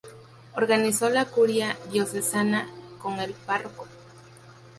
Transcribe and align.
Organizó 0.57 1.11
la 1.11 1.25
Curia 1.25 1.77
Diocesana 1.91 2.67
con 3.03 3.19
el 3.19 3.33
Pbro. 3.35 3.69